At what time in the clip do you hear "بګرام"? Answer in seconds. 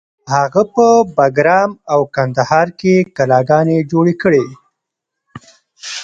1.17-1.71